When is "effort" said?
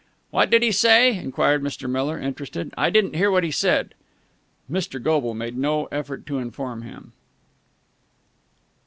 5.91-6.25